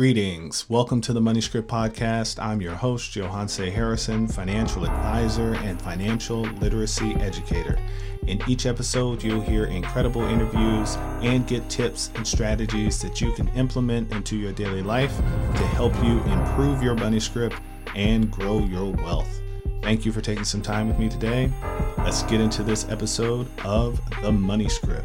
[0.00, 0.64] Greetings.
[0.70, 2.42] Welcome to the Money Script Podcast.
[2.42, 7.78] I'm your host, Johanse Harrison, financial advisor and financial literacy educator.
[8.26, 13.48] In each episode, you'll hear incredible interviews and get tips and strategies that you can
[13.48, 17.56] implement into your daily life to help you improve your money script
[17.94, 19.42] and grow your wealth.
[19.82, 21.52] Thank you for taking some time with me today.
[21.98, 25.04] Let's get into this episode of The Money Script.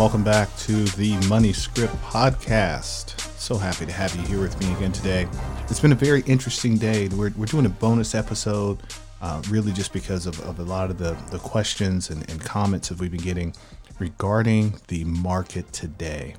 [0.00, 3.20] Welcome back to the Money Script Podcast.
[3.38, 5.28] So happy to have you here with me again today.
[5.68, 7.08] It's been a very interesting day.
[7.08, 8.78] We're, we're doing a bonus episode,
[9.20, 12.88] uh, really just because of, of, a lot of the, the questions and, and comments
[12.88, 13.54] that we've been getting
[13.98, 16.34] regarding the market today.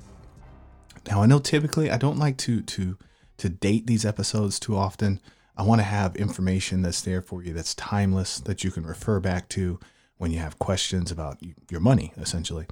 [1.07, 2.97] Now, I know typically I don't like to to
[3.38, 5.19] to date these episodes too often.
[5.55, 9.19] I want to have information that's there for you, that's timeless, that you can refer
[9.19, 9.80] back to
[10.17, 11.38] when you have questions about
[11.69, 12.66] your money, essentially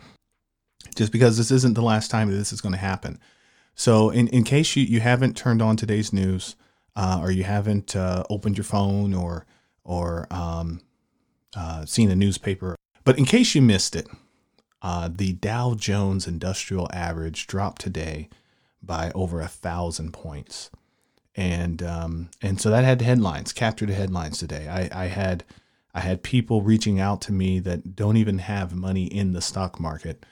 [0.95, 3.19] just because this isn't the last time that this is going to happen.
[3.75, 6.55] So, in, in case you, you haven't turned on today's news,
[6.95, 9.45] uh, or you haven't uh, opened your phone or
[9.86, 10.81] or um,
[11.55, 14.08] uh, seen a newspaper, but in case you missed it,
[14.81, 18.30] uh, the Dow Jones Industrial Average dropped today
[18.83, 20.69] by over a thousand points,
[21.36, 24.67] and um, and so that had headlines, captured headlines today.
[24.67, 25.45] I, I had
[25.93, 29.80] I had people reaching out to me that don't even have money in the stock
[29.80, 30.25] market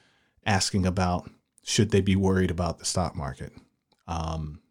[0.47, 1.29] asking about
[1.63, 3.51] should they be worried about the stock market.
[4.07, 4.61] Um,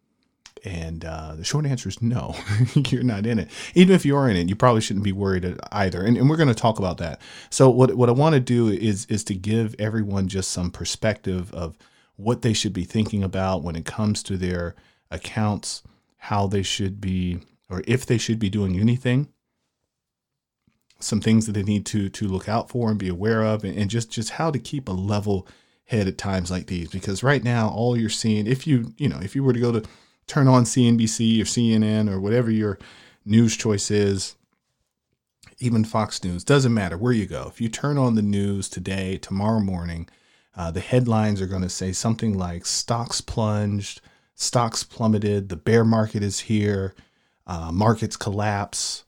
[0.65, 2.35] and uh, the short answer is no,
[2.73, 3.49] you're not in it.
[3.75, 6.03] Even if you are in it, you probably shouldn't be worried either.
[6.03, 7.21] And, and we're going to talk about that.
[7.49, 11.53] So what what I want to do is is to give everyone just some perspective
[11.53, 11.77] of
[12.15, 14.75] what they should be thinking about when it comes to their
[15.11, 15.83] accounts,
[16.17, 19.29] how they should be, or if they should be doing anything.
[20.99, 23.77] Some things that they need to to look out for and be aware of, and,
[23.77, 25.47] and just just how to keep a level
[25.87, 29.19] head at times like these because right now all you're seeing if you you know
[29.21, 29.83] if you were to go to
[30.27, 32.77] turn on CNBC or CNN or whatever your
[33.25, 34.35] news choice is
[35.59, 37.47] even Fox News doesn't matter where you go.
[37.47, 40.07] If you turn on the news today tomorrow morning
[40.55, 44.01] uh, the headlines are going to say something like stocks plunged
[44.35, 46.93] stocks plummeted the bear market is here
[47.47, 49.05] uh, markets collapse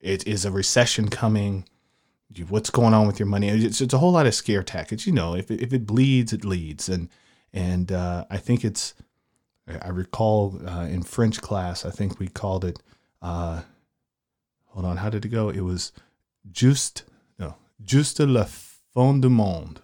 [0.00, 1.64] it is a recession coming
[2.44, 3.48] what's going on with your money.
[3.48, 5.06] It's, it's a whole lot of scare tactics.
[5.06, 7.08] You know, if it, if it bleeds, it leads, and
[7.52, 8.94] and uh, I think it's.
[9.82, 12.78] I recall uh, in French class, I think we called it.
[13.20, 13.62] Uh,
[14.66, 15.48] hold on, how did it go?
[15.48, 15.92] It was
[16.50, 17.02] juste
[17.38, 19.80] no juste la fin du monde.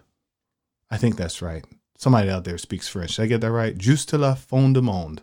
[0.89, 1.65] I think that's right.
[1.97, 3.15] Somebody out there speaks French.
[3.15, 3.77] Did I get that right?
[3.77, 5.21] Juste la fin du monde.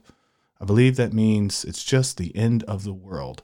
[0.61, 3.43] I believe that means it's just the end of the world.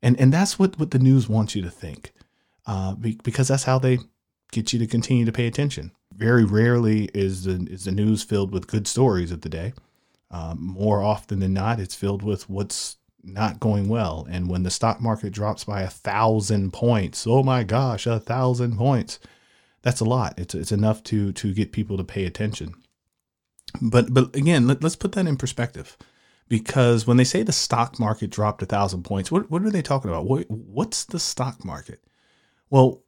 [0.00, 2.12] And and that's what, what the news wants you to think
[2.66, 3.98] uh, because that's how they
[4.52, 5.92] get you to continue to pay attention.
[6.14, 9.72] Very rarely is the is the news filled with good stories of the day.
[10.30, 14.26] Um, more often than not, it's filled with what's not going well.
[14.30, 18.76] And when the stock market drops by a thousand points, oh my gosh, a thousand
[18.76, 19.18] points,
[19.82, 20.38] that's a lot.
[20.38, 22.74] It's it's enough to to get people to pay attention.
[23.80, 25.96] But but again, let, us put that in perspective,
[26.48, 29.82] because when they say the stock market dropped a thousand points, what what are they
[29.82, 30.26] talking about?
[30.26, 32.00] What, what's the stock market?
[32.70, 33.02] Well,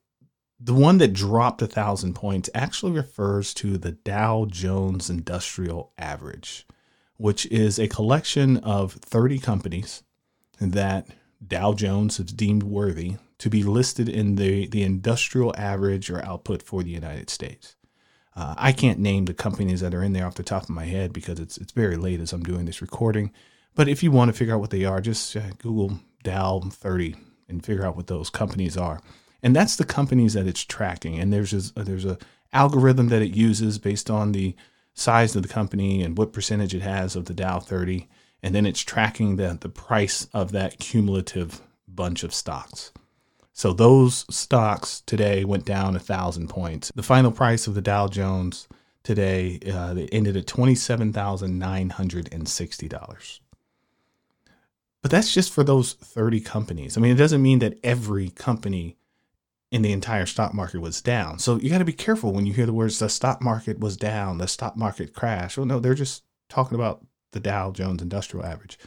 [0.60, 6.66] the one that dropped a thousand points actually refers to the Dow Jones Industrial Average,
[7.16, 10.02] which is a collection of 30 companies
[10.60, 11.06] that
[11.46, 16.62] Dow Jones has deemed worthy to be listed in the, the industrial average or output
[16.62, 17.76] for the United States.
[18.34, 20.84] Uh, I can't name the companies that are in there off the top of my
[20.84, 23.32] head because it's it's very late as I'm doing this recording.
[23.74, 27.16] But if you want to figure out what they are, just uh, Google Dow 30
[27.48, 29.00] and figure out what those companies are
[29.42, 31.18] and that's the companies that it's tracking.
[31.18, 32.18] And there's a, there's a
[32.52, 34.54] algorithm that it uses based on the
[34.94, 38.08] size of the company and what percentage it has of the Dow 30,
[38.42, 42.92] and then it's tracking the the price of that cumulative bunch of stocks.
[43.52, 46.92] So those stocks today went down a thousand points.
[46.94, 48.68] The final price of the Dow Jones
[49.02, 53.40] today uh, they ended at twenty seven thousand nine hundred and sixty dollars.
[55.00, 56.96] But that's just for those 30 companies.
[56.96, 58.97] I mean, it doesn't mean that every company
[59.70, 61.38] in the entire stock market was down.
[61.38, 63.96] So you got to be careful when you hear the words the stock market was
[63.96, 65.58] down, the stock market crashed.
[65.58, 68.78] Well, no, they're just talking about the Dow Jones Industrial Average.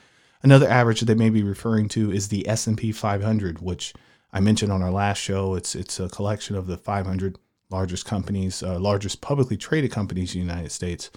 [0.44, 3.94] Another average that they may be referring to is the S&P 500, which
[4.34, 5.54] I mentioned on our last show.
[5.54, 7.38] It's it's a collection of the 500
[7.70, 11.12] largest companies, uh, largest publicly traded companies in the United States.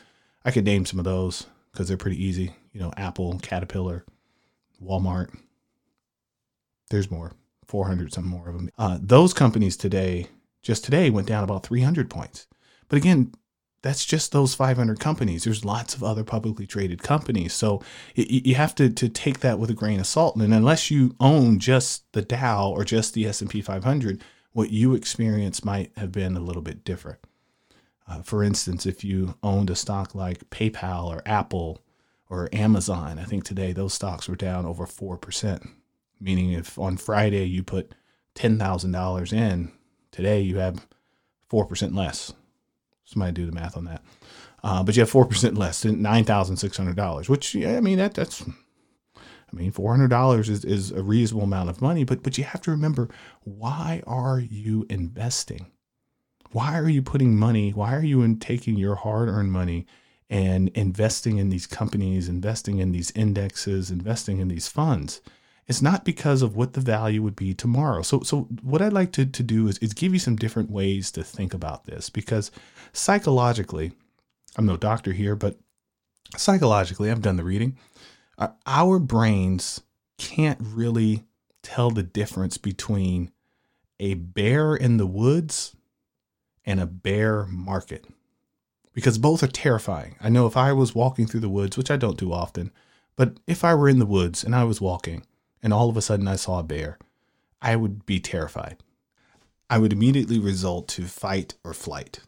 [0.45, 2.55] I could name some of those because they're pretty easy.
[2.73, 4.05] You know, Apple, Caterpillar,
[4.83, 5.35] Walmart.
[6.91, 7.33] There's more.
[7.75, 8.71] 400 some more of them.
[8.79, 10.29] Uh, those companies today,
[10.63, 12.47] just today, went down about 300 points.
[12.87, 13.33] But again,
[13.83, 15.43] that's just those 500 companies.
[15.43, 17.53] There's lots of other publicly traded companies.
[17.53, 17.83] So
[18.15, 20.37] you have to, to take that with a grain of salt.
[20.37, 24.23] And unless you own just the Dow or just the S&P 500,
[24.53, 27.19] what you experience might have been a little bit different.
[28.07, 31.83] Uh, for instance, if you owned a stock like PayPal or Apple
[32.31, 35.73] or Amazon, I think today those stocks were down over 4%.
[36.25, 37.95] Meaning if on Friday you put
[38.35, 39.73] $10,000 in,
[40.11, 40.87] today you have
[41.53, 42.33] 4% less.
[43.05, 44.03] Somebody do the math on that.
[44.63, 49.71] Uh, but you have 4% less, than $9,600, which, I mean, that that's, I mean,
[49.71, 53.11] $400 is, is a reasonable amount of money, but, but you have to remember,
[53.43, 55.71] why are you investing?
[56.53, 57.73] Why are you putting money?
[57.73, 59.87] Why are you in taking your hard earned money
[60.31, 65.21] and investing in these companies, investing in these indexes, investing in these funds?
[65.67, 68.03] It's not because of what the value would be tomorrow.
[68.03, 71.11] So, so what I'd like to, to do is, is give you some different ways
[71.13, 72.51] to think about this because
[72.93, 73.93] psychologically,
[74.57, 75.59] I'm no doctor here, but
[76.37, 77.79] psychologically, I've done the reading.
[78.67, 79.81] Our brains
[80.19, 81.25] can't really
[81.63, 83.31] tell the difference between
[83.99, 85.75] a bear in the woods
[86.67, 88.07] and a bear market
[88.93, 90.17] because both are terrifying.
[90.21, 92.71] I know if I was walking through the woods, which I don't do often,
[93.17, 95.25] but if I were in the woods and I was walking
[95.65, 96.99] and all of a sudden I saw a bear,
[97.61, 98.77] I would be terrified.
[99.71, 102.21] I would immediately result to fight or flight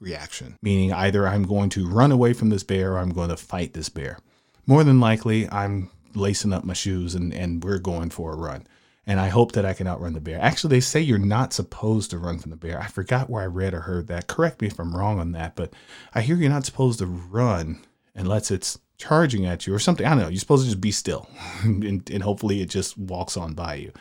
[0.00, 3.36] reaction, meaning either I'm going to run away from this bear or I'm going to
[3.36, 4.18] fight this bear.
[4.66, 8.66] More than likely, I'm lacing up my shoes and, and we're going for a run.
[9.06, 10.38] And I hope that I can outrun the bear.
[10.38, 12.78] Actually, they say you're not supposed to run from the bear.
[12.78, 14.26] I forgot where I read or heard that.
[14.26, 15.72] Correct me if I'm wrong on that, but
[16.14, 17.80] I hear you're not supposed to run
[18.14, 20.04] unless it's charging at you or something.
[20.04, 20.28] I don't know.
[20.28, 21.28] You're supposed to just be still,
[21.62, 23.92] and, and hopefully it just walks on by you.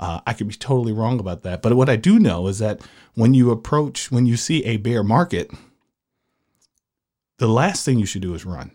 [0.00, 2.80] Uh, I could be totally wrong about that, but what I do know is that
[3.14, 5.50] when you approach, when you see a bear market,
[7.38, 8.70] the last thing you should do is run.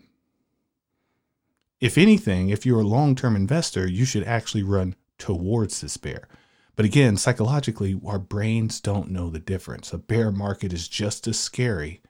[1.80, 6.28] If anything, if you're a long term investor, you should actually run towards this bear.
[6.76, 9.92] But again, psychologically, our brains don't know the difference.
[9.92, 12.02] A bear market is just as scary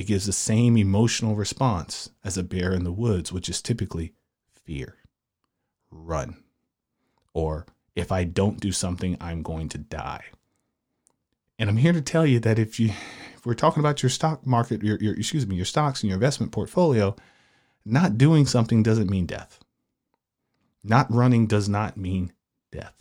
[0.00, 4.14] it gives the same emotional response as a bear in the woods, which is typically
[4.64, 4.96] fear,
[5.90, 6.42] run,
[7.34, 10.24] or if I don't do something, I'm going to die.
[11.58, 12.92] And I'm here to tell you that if you
[13.36, 16.16] if we're talking about your stock market, your, your excuse me, your stocks and your
[16.16, 17.14] investment portfolio,
[17.84, 19.60] not doing something doesn't mean death.
[20.82, 22.32] Not running does not mean
[22.72, 22.94] death.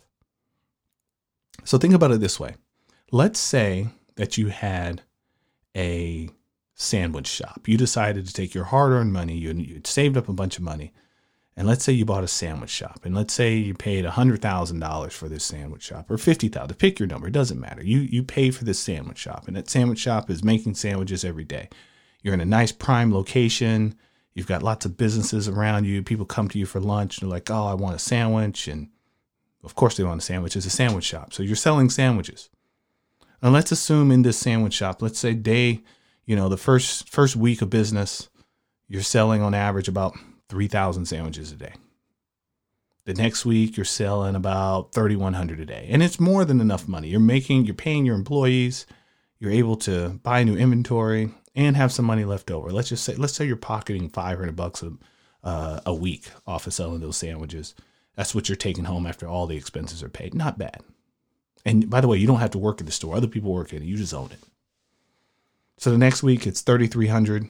[1.64, 2.56] So think about it this way.
[3.10, 3.88] Let's say
[4.18, 5.04] that you had
[5.74, 6.30] a
[6.80, 7.68] sandwich shop.
[7.68, 10.64] You decided to take your hard earned money, you, you saved up a bunch of
[10.64, 10.94] money,
[11.58, 15.28] and let's say you bought a sandwich shop, and let's say you paid $100,000 for
[15.28, 17.84] this sandwich shop, or 50,000, pick your number, it doesn't matter.
[17.84, 21.44] You, you pay for this sandwich shop, and that sandwich shop is making sandwiches every
[21.44, 21.68] day.
[22.22, 23.96] You're in a nice prime location.
[24.34, 26.04] You've got lots of businesses around you.
[26.04, 28.68] People come to you for lunch and they're like, oh, I want a sandwich.
[28.68, 28.90] And
[29.64, 30.56] of course, they want a sandwich.
[30.56, 31.34] It's a sandwich shop.
[31.34, 32.50] So you're selling sandwiches.
[33.42, 35.82] And let's assume in this sandwich shop, let's say day
[36.30, 38.30] you know, the first first week of business,
[38.88, 40.16] you're selling on average about
[40.50, 41.74] 3,000 sandwiches a day.
[43.06, 45.88] The next week you're selling about 3,100 a day.
[45.90, 47.08] And it's more than enough money.
[47.08, 48.86] You're making, you're paying your employees,
[49.40, 52.70] you're able to buy new inventory and have some money left over.
[52.70, 54.92] Let's just say, let's say you're pocketing 500 bucks a,
[55.44, 57.74] uh, a week off of selling those sandwiches.
[58.16, 60.36] That's what you're taking home after all the expenses are paid.
[60.36, 60.82] Not bad.
[61.66, 63.16] And by the way, you don't have to work at the store.
[63.16, 63.86] Other people work at it.
[63.86, 64.40] You just own it.
[65.80, 67.48] So the next week it's 3,300.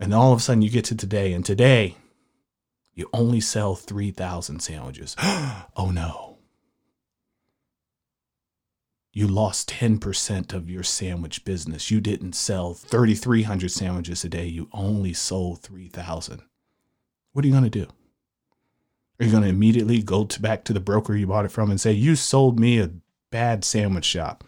[0.00, 1.96] And all of a sudden you get to today, and today
[2.94, 5.16] you only sell 3,000 sandwiches.
[5.22, 6.38] oh no.
[9.12, 11.90] You lost 10% of your sandwich business.
[11.90, 14.46] You didn't sell 3,300 sandwiches a day.
[14.46, 16.42] You only sold 3,000.
[17.32, 17.86] What are you going to do?
[19.18, 21.70] Are you going to immediately go to back to the broker you bought it from
[21.70, 22.90] and say, You sold me a
[23.30, 24.44] bad sandwich shop?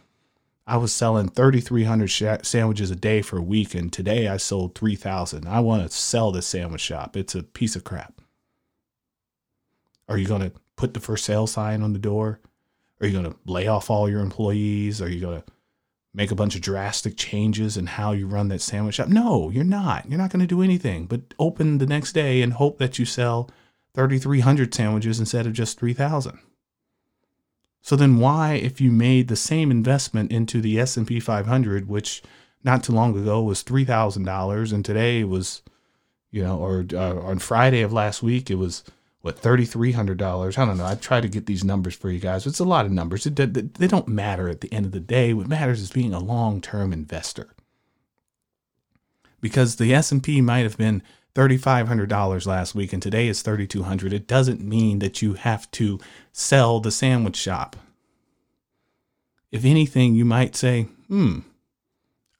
[0.67, 4.75] I was selling 3,300 sh- sandwiches a day for a week, and today I sold
[4.75, 5.47] 3,000.
[5.47, 7.17] I want to sell this sandwich shop.
[7.17, 8.21] It's a piece of crap.
[10.09, 12.41] Are you going to put the for sale sign on the door?
[13.01, 15.01] Are you going to lay off all your employees?
[15.01, 15.47] Are you going to
[16.13, 19.09] make a bunch of drastic changes in how you run that sandwich shop?
[19.09, 20.09] No, you're not.
[20.09, 23.05] You're not going to do anything but open the next day and hope that you
[23.05, 23.51] sell
[23.95, 26.39] 3,300 sandwiches instead of just 3,000.
[27.87, 32.21] So then why if you made the same investment into the S&P 500 which
[32.65, 35.63] not too long ago was $3,000 and today was
[36.33, 38.83] you know or uh, on Friday of last week it was
[39.21, 40.85] what $3300 i don't know.
[40.85, 42.45] I try to get these numbers for you guys.
[42.45, 43.25] It's a lot of numbers.
[43.25, 45.33] It, they don't matter at the end of the day.
[45.33, 47.55] What matters is being a long-term investor.
[49.41, 51.05] Because the s&p might have been
[51.37, 56.01] $3500 last week and today is 3200 it doesn't mean that you have to
[56.33, 57.77] sell the sandwich shop
[59.53, 61.41] if anything you might say hmm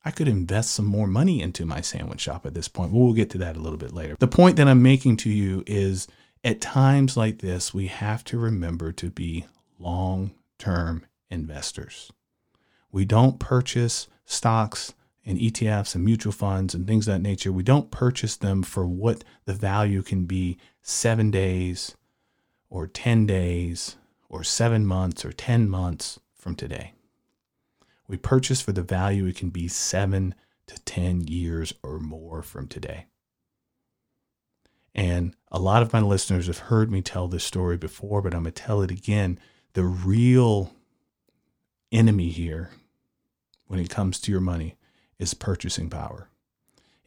[0.07, 2.93] I could invest some more money into my sandwich shop at this point.
[2.93, 4.15] We'll get to that a little bit later.
[4.21, 6.07] The point that I'm making to you is
[6.45, 9.47] at times like this, we have to remember to be
[9.81, 12.13] long term investors.
[12.93, 14.95] We don't purchase stocks
[15.27, 17.51] and ETFs and mutual funds and things of that nature.
[17.51, 21.97] We don't purchase them for what the value can be seven days
[22.71, 23.97] or 10 days
[24.29, 26.93] or seven months or 10 months from today.
[28.07, 30.35] We purchase for the value it can be seven
[30.69, 33.07] to 10 years or more from today.
[34.95, 38.45] And a lot of my listeners have heard me tell this story before, but I'm
[38.45, 39.39] going to tell it again.
[39.75, 40.73] The real
[41.93, 42.71] enemy here,
[43.67, 44.77] when it comes to your money,
[45.19, 46.29] is purchasing power.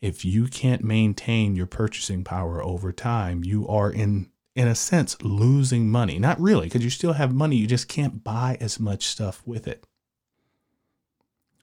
[0.01, 5.21] If you can't maintain your purchasing power over time, you are in in a sense
[5.21, 6.19] losing money.
[6.19, 9.67] Not really, because you still have money, you just can't buy as much stuff with
[9.67, 9.85] it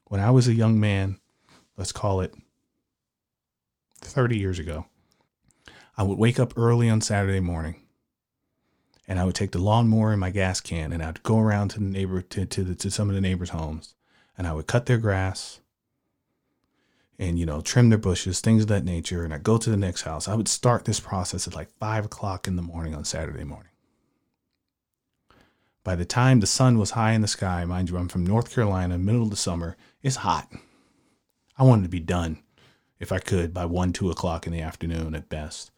[0.08, 1.18] when I was a young man,
[1.76, 2.34] let's call it
[4.00, 4.86] 30 years ago,
[5.96, 7.82] I would wake up early on Saturday morning
[9.08, 11.80] and I would take the lawnmower and my gas can and I'd go around to
[11.80, 13.94] the neighbor to, to, the, to some of the neighbors' homes
[14.38, 15.60] and I would cut their grass
[17.18, 19.24] and you know trim their bushes, things of that nature.
[19.24, 20.28] And I'd go to the next house.
[20.28, 23.72] I would start this process at like five o'clock in the morning on Saturday morning.
[25.86, 28.52] By the time the sun was high in the sky, mind you, I'm from North
[28.52, 30.50] Carolina, middle of the summer, it's hot.
[31.56, 32.42] I wanted to be done,
[32.98, 35.70] if I could, by 1, 2 o'clock in the afternoon at best.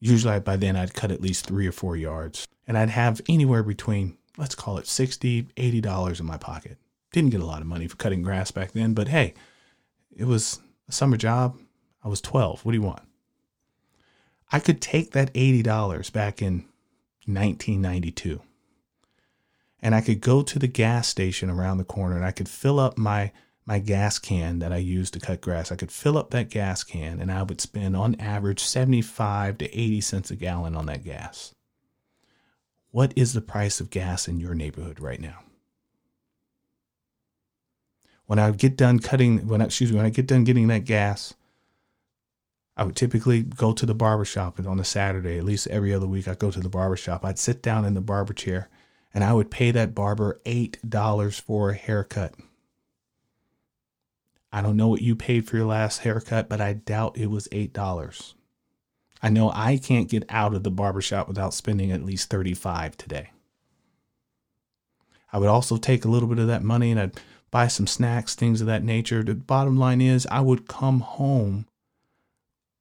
[0.00, 3.62] Usually by then I'd cut at least three or four yards, and I'd have anywhere
[3.62, 6.76] between, let's call it 60 $80 in my pocket.
[7.10, 9.32] Didn't get a lot of money for cutting grass back then, but hey,
[10.16, 11.58] it was a summer job.
[12.02, 12.64] I was 12.
[12.64, 13.02] What do you want?
[14.52, 16.64] I could take that $80 back in
[17.26, 18.40] 1992
[19.82, 22.78] and I could go to the gas station around the corner and I could fill
[22.78, 23.32] up my
[23.66, 25.70] my gas can that I use to cut grass.
[25.70, 29.66] I could fill up that gas can and I would spend on average 75 to
[29.66, 31.54] 80 cents a gallon on that gas.
[32.90, 35.40] What is the price of gas in your neighborhood right now?
[38.30, 40.84] When I get done cutting when I, excuse me, when I get done getting that
[40.84, 41.34] gas,
[42.76, 46.06] I would typically go to the barber shop on a Saturday, at least every other
[46.06, 47.24] week, I'd go to the barber shop.
[47.24, 48.68] I'd sit down in the barber chair
[49.12, 52.36] and I would pay that barber $8 for a haircut.
[54.52, 57.48] I don't know what you paid for your last haircut, but I doubt it was
[57.48, 58.34] $8.
[59.24, 63.32] I know I can't get out of the barbershop without spending at least 35 today.
[65.32, 67.20] I would also take a little bit of that money and I'd
[67.50, 69.22] buy some snacks, things of that nature.
[69.22, 71.66] The bottom line is I would come home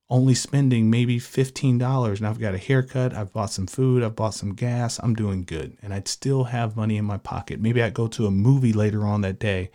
[0.10, 4.34] only spending maybe $15 and I've got a haircut, I've bought some food, I've bought
[4.34, 5.78] some gas, I'm doing good.
[5.84, 7.60] And I'd still have money in my pocket.
[7.60, 9.70] Maybe I'd go to a movie later on that day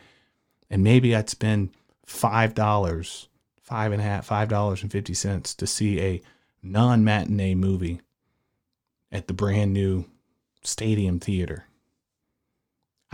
[0.69, 1.71] and maybe I'd spend
[2.07, 3.27] $5,
[3.65, 6.23] five and a half, five dollars and fifty cents to see a
[6.63, 8.01] non matinee movie
[9.11, 10.05] at the brand new
[10.63, 11.65] stadium theater.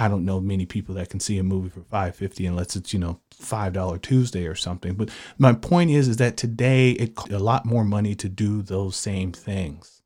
[0.01, 2.99] I don't know many people that can see a movie for 550 unless it's, you
[2.99, 4.95] know, $5 Tuesday or something.
[4.95, 8.63] But my point is is that today it costs a lot more money to do
[8.63, 10.01] those same things.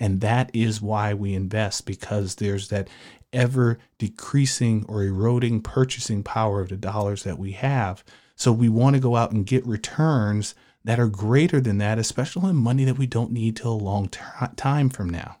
[0.00, 2.88] And that is why we invest because there's that
[3.34, 8.02] ever decreasing or eroding purchasing power of the dollars that we have.
[8.36, 12.48] So we want to go out and get returns that are greater than that, especially
[12.48, 14.20] in money that we don't need till a long t-
[14.56, 15.36] time from now.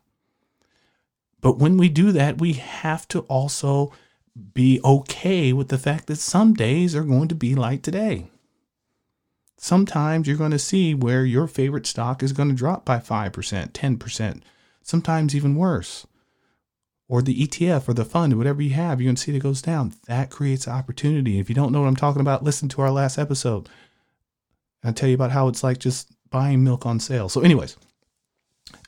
[1.44, 3.92] But when we do that, we have to also
[4.54, 8.30] be okay with the fact that some days are going to be like today.
[9.58, 13.72] Sometimes you're going to see where your favorite stock is going to drop by 5%,
[13.72, 14.40] 10%,
[14.80, 16.06] sometimes even worse.
[17.08, 19.60] Or the ETF or the fund, whatever you have, you're going to see that goes
[19.60, 19.92] down.
[20.06, 21.38] That creates opportunity.
[21.38, 23.68] If you don't know what I'm talking about, listen to our last episode.
[24.82, 27.28] I'll tell you about how it's like just buying milk on sale.
[27.28, 27.76] So, anyways,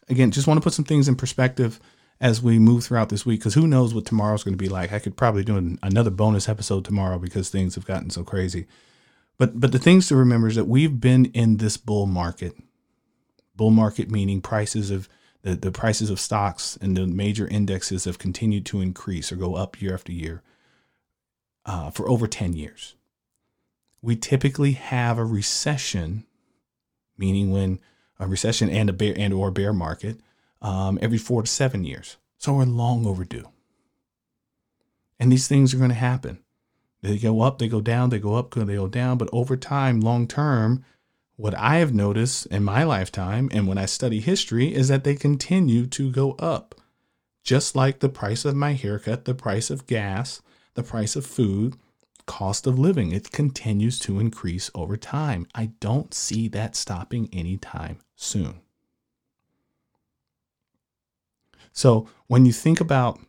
[0.09, 1.81] again, just want to put some things in perspective
[2.21, 4.93] as we move throughout this week because who knows what tomorrow's going to be like.
[4.93, 8.67] I could probably do an, another bonus episode tomorrow because things have gotten so crazy.
[9.39, 12.57] But but the things to remember is that we've been in this bull market.
[13.55, 15.09] Bull market meaning prices of
[15.43, 19.55] the, the prices of stocks and the major indexes have continued to increase or go
[19.55, 20.43] up year after year
[21.65, 22.95] uh, for over 10 years.
[24.03, 26.25] We typically have a recession,
[27.17, 27.81] meaning when
[28.19, 30.21] a recession and a bear and or bear market
[30.67, 32.17] um, every four to seven years.
[32.39, 33.49] So we're long overdue.
[35.21, 36.41] And these things are going to happen.
[37.03, 39.17] They go up, they go down, they go up, they go down.
[39.17, 40.85] But over time, long term,
[41.37, 45.15] what I have noticed in my lifetime and when I study history is that they
[45.15, 46.75] continue to go up.
[47.45, 50.43] Just like the price of my haircut, the price of gas,
[50.75, 51.77] the price of food,
[52.27, 55.47] cost of living, it continues to increase over time.
[55.55, 58.63] I don't see that stopping anytime soon.
[61.76, 63.21] So when you think about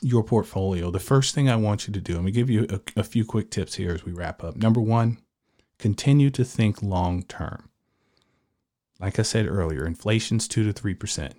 [0.00, 3.00] your portfolio, the first thing I want you to do, going to give you a,
[3.00, 4.56] a few quick tips here as we wrap up.
[4.56, 5.18] Number one,
[5.78, 7.68] continue to think long term.
[8.98, 11.32] Like I said earlier, inflation's 2 to 3%.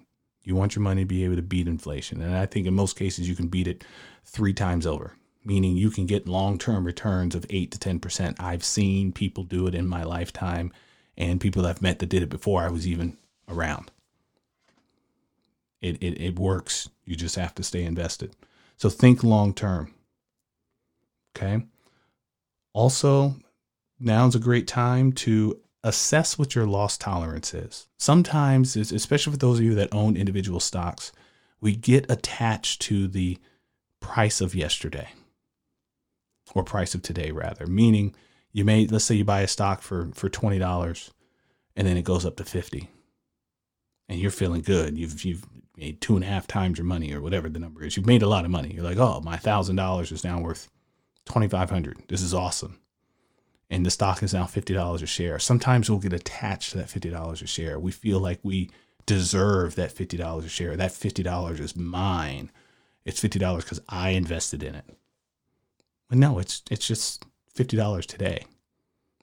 [0.44, 2.22] You want your money to be able to beat inflation.
[2.22, 3.84] And I think in most cases, you can beat it
[4.24, 8.40] three times over, meaning you can get long term returns of 8 to 10%.
[8.40, 10.72] I've seen people do it in my lifetime
[11.18, 13.18] and people I've met that did it before I was even
[13.50, 13.90] around.
[15.82, 16.90] It, it, it works.
[17.06, 18.36] You just have to stay invested.
[18.78, 19.94] So think long term.
[21.36, 21.66] Okay.
[22.74, 23.36] Also,
[24.00, 27.88] now's a great time to assess what your loss tolerance is.
[27.98, 31.12] Sometimes, especially for those of you that own individual stocks,
[31.60, 33.38] we get attached to the
[34.00, 35.10] price of yesterday
[36.54, 37.66] or price of today, rather.
[37.66, 38.16] Meaning,
[38.52, 41.12] you may, let's say you buy a stock for, for $20
[41.76, 42.90] and then it goes up to 50
[44.10, 44.98] and you're feeling good.
[44.98, 45.46] You've, you've
[45.78, 47.96] made two and a half times your money or whatever the number is.
[47.96, 48.74] You've made a lot of money.
[48.74, 50.70] You're like, oh, my thousand dollars is now worth
[51.26, 52.04] twenty five hundred.
[52.08, 52.80] This is awesome.
[53.70, 55.40] And the stock is now fifty dollars a share.
[55.40, 57.80] Sometimes we'll get attached to that fifty dollars a share.
[57.80, 58.70] We feel like we
[59.06, 60.76] deserve that fifty dollars a share.
[60.76, 62.52] That fifty dollars is mine.
[63.06, 64.86] It's fifty dollars because I invested in it.
[66.10, 68.46] But no, it's it's just fifty dollars today.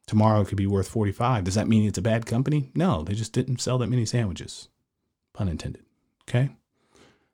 [0.06, 1.44] Tomorrow it could be worth forty five.
[1.44, 2.70] Does that mean it's a bad company?
[2.74, 4.68] No, they just didn't sell that many sandwiches.
[5.34, 5.84] Pun intended.
[6.28, 6.50] Okay.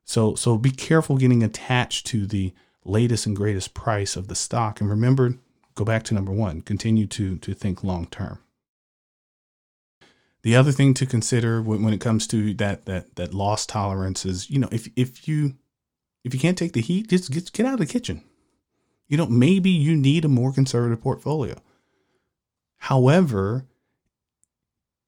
[0.04, 2.52] So so be careful getting attached to the
[2.84, 4.80] latest and greatest price of the stock.
[4.80, 5.34] And remember,
[5.74, 8.38] go back to number one, continue to to think long term.
[10.42, 14.24] The other thing to consider when, when it comes to that that that loss tolerance
[14.24, 15.54] is, you know, if if you
[16.22, 18.22] if you can't take the heat, just get get out of the kitchen.
[19.08, 21.56] You know, maybe you need a more conservative portfolio.
[22.76, 23.66] However,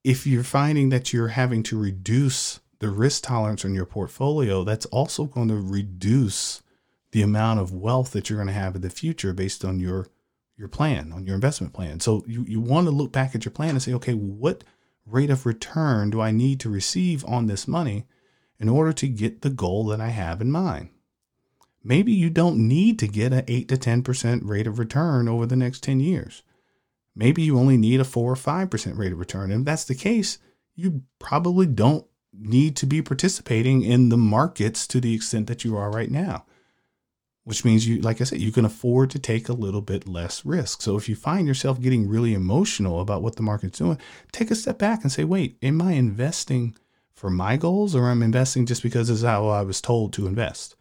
[0.05, 4.87] if you're finding that you're having to reduce the risk tolerance on your portfolio, that's
[4.87, 6.63] also going to reduce
[7.13, 10.09] the amount of wealth that you're going to have in the future based on your
[10.59, 12.01] your plan, on your investment plan.
[12.01, 14.65] So you, you want to look back at your plan and say, okay, what
[15.05, 18.07] rate of return do I need to receive on this money
[18.59, 20.89] in order to get the goal that I have in mind?
[21.85, 25.57] Maybe you don't need to get an 8 to 10% rate of return over the
[25.57, 26.43] next 10 years.
[27.15, 29.53] Maybe you only need a 4 or 5% rate of return.
[29.53, 30.39] And if that's the case,
[30.75, 32.07] you probably don't
[32.39, 36.45] need to be participating in the markets to the extent that you are right now
[37.47, 40.45] which means you like i said you can afford to take a little bit less
[40.45, 40.83] risk.
[40.83, 43.99] So if you find yourself getting really emotional about what the market's doing
[44.33, 46.77] take a step back and say wait am i investing
[47.15, 50.27] for my goals or am i investing just because is how i was told to
[50.27, 50.75] invest?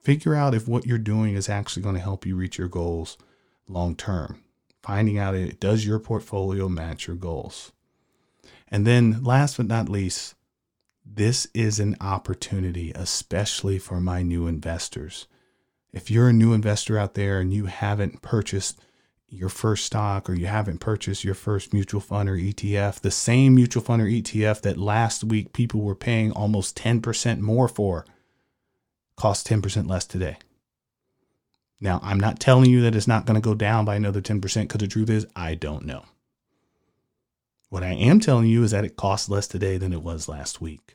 [0.00, 3.18] Figure out if what you're doing is actually going to help you reach your goals
[3.66, 4.42] long term.
[4.82, 7.72] Finding out it does your portfolio match your goals.
[8.70, 10.34] And then last but not least
[11.14, 15.26] this is an opportunity, especially for my new investors.
[15.92, 18.80] If you're a new investor out there and you haven't purchased
[19.28, 23.54] your first stock or you haven't purchased your first mutual fund or ETF, the same
[23.54, 28.04] mutual fund or ETF that last week people were paying almost 10% more for
[29.16, 30.36] costs 10% less today.
[31.80, 34.40] Now, I'm not telling you that it's not going to go down by another 10%
[34.40, 36.04] because the truth is, I don't know.
[37.70, 40.60] What I am telling you is that it costs less today than it was last
[40.60, 40.94] week.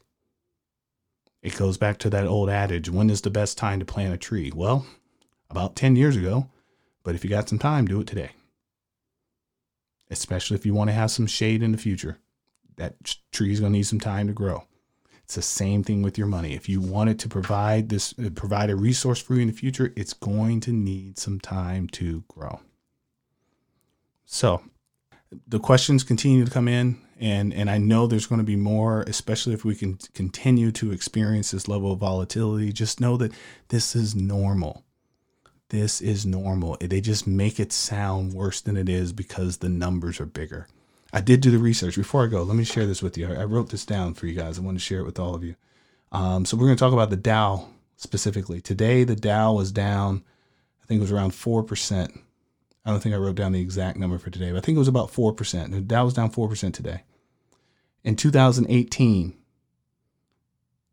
[1.44, 4.18] It goes back to that old adage when is the best time to plant a
[4.18, 4.52] tree?
[4.56, 4.86] Well,
[5.50, 6.48] about 10 years ago,
[7.04, 8.32] but if you got some time, do it today.
[10.10, 12.18] Especially if you want to have some shade in the future.
[12.78, 12.96] That
[13.32, 14.64] tree is going to need some time to grow.
[15.26, 16.54] It's the same thing with your money.
[16.54, 19.54] If you want it to provide this uh, provide a resource for you in the
[19.54, 22.62] future, it's going to need some time to grow.
[24.26, 24.62] So,
[25.48, 29.04] the questions continue to come in and and I know there's going to be more,
[29.08, 32.74] especially if we can continue to experience this level of volatility.
[32.74, 33.32] Just know that
[33.70, 34.84] this is normal.
[35.70, 36.78] This is normal.
[36.80, 40.68] They just make it sound worse than it is because the numbers are bigger.
[41.14, 41.96] I did do the research.
[41.96, 43.28] Before I go, let me share this with you.
[43.28, 44.58] I wrote this down for you guys.
[44.58, 45.56] I want to share it with all of you.
[46.12, 48.62] Um, so we're going to talk about the Dow specifically.
[48.62, 50.24] Today, the Dow was down.
[50.82, 52.20] I think it was around four percent
[52.86, 54.80] I don't think I wrote down the exact number for today, but I think it
[54.80, 55.72] was about 4%.
[55.72, 57.04] The Dow was down 4% today.
[58.04, 59.38] In 2018,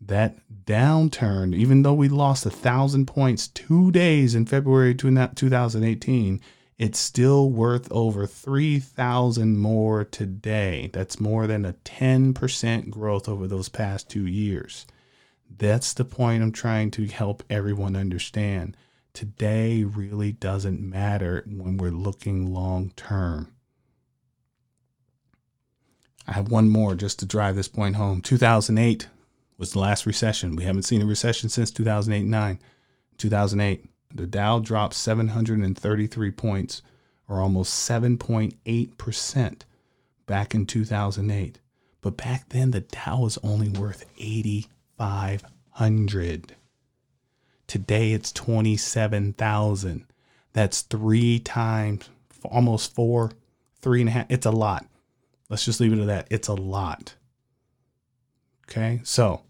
[0.00, 6.40] that downturn, even though we lost a thousand points two days in February 2018,
[6.82, 10.90] it's still worth over 3,000 more today.
[10.92, 14.84] That's more than a 10% growth over those past two years.
[15.48, 18.76] That's the point I'm trying to help everyone understand.
[19.12, 23.52] Today really doesn't matter when we're looking long term.
[26.26, 28.22] I have one more just to drive this point home.
[28.22, 29.06] 2008
[29.56, 30.56] was the last recession.
[30.56, 32.58] We haven't seen a recession since 2008 9.
[33.18, 36.82] 2008, the Dow dropped 733 points,
[37.28, 39.62] or almost 7.8%
[40.26, 41.58] back in 2008.
[42.00, 46.56] But back then, the Dow was only worth 8,500.
[47.66, 50.06] Today, it's 27,000.
[50.52, 52.10] That's three times,
[52.44, 53.32] almost four,
[53.80, 54.26] three and a half.
[54.28, 54.86] It's a lot.
[55.48, 56.26] Let's just leave it at that.
[56.30, 57.14] It's a lot.
[58.68, 59.00] Okay.
[59.04, 59.42] So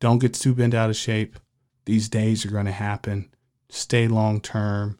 [0.00, 1.38] don't get too bent out of shape.
[1.84, 3.30] These days are going to happen
[3.68, 4.98] stay long term,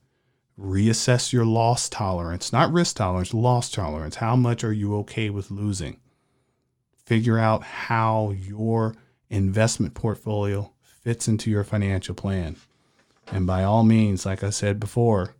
[0.58, 4.16] reassess your loss tolerance, not risk tolerance, loss tolerance.
[4.16, 5.98] How much are you okay with losing?
[7.04, 8.94] Figure out how your
[9.30, 12.56] investment portfolio fits into your financial plan.
[13.32, 15.34] And by all means, like I said before,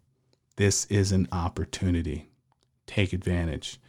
[0.57, 2.29] this is an opportunity.
[2.87, 3.81] Take advantage.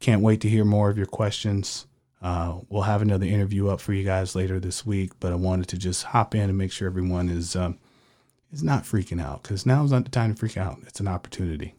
[0.00, 1.86] Can't wait to hear more of your questions.
[2.20, 5.68] Uh, we'll have another interview up for you guys later this week, but I wanted
[5.68, 7.78] to just hop in and make sure everyone is um,
[8.52, 10.78] is not freaking out because now is not the time to freak out.
[10.86, 11.74] It's an opportunity.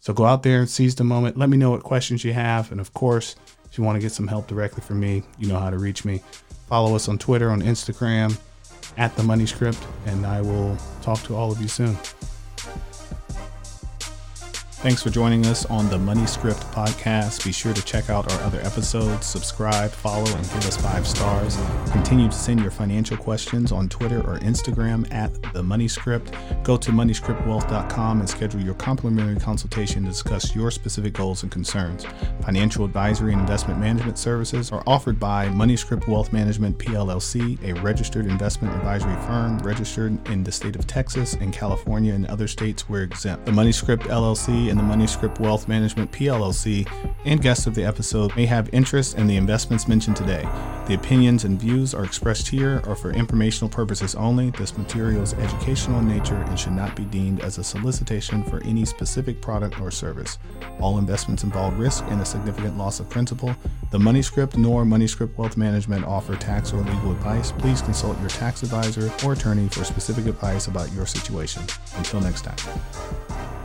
[0.00, 1.36] So go out there and seize the moment.
[1.36, 2.72] Let me know what questions you have.
[2.72, 3.36] And of course,
[3.70, 6.04] if you want to get some help directly from me, you know how to reach
[6.04, 6.22] me.
[6.68, 8.38] Follow us on Twitter, on Instagram,
[8.96, 11.96] at the Money Script, and I will talk to all of you soon.
[14.82, 17.44] Thanks for joining us on the Money Script podcast.
[17.44, 21.56] Be sure to check out our other episodes, subscribe, follow, and give us five stars.
[21.92, 26.34] Continue to send your financial questions on Twitter or Instagram at the Money Script.
[26.64, 32.04] Go to moneyscriptwealth.com and schedule your complimentary consultation to discuss your specific goals and concerns.
[32.40, 38.26] Financial advisory and investment management services are offered by MoneyScript Wealth Management PLLC, a registered
[38.26, 43.04] investment advisory firm registered in the state of Texas and California and other states where
[43.04, 43.46] exempt.
[43.46, 46.90] The MoneyScript LLC and the MoneyScript Wealth Management PLLC
[47.26, 50.48] and guests of the episode may have interest in the investments mentioned today.
[50.88, 54.50] The opinions and views are expressed here are for informational purposes only.
[54.50, 58.64] This material is educational in nature and should not be deemed as a solicitation for
[58.64, 60.38] any specific product or service.
[60.80, 63.54] All investments involve risk and a significant loss of principal.
[63.90, 67.52] The MoneyScript nor MoneyScript Wealth Management offer tax or legal advice.
[67.52, 71.62] Please consult your tax advisor or attorney for specific advice about your situation.
[71.98, 73.61] Until next time.